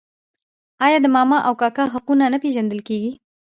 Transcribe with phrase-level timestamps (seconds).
[0.85, 3.11] آیا د ماما او کاکا حقونه نه پیژندل کیږي؟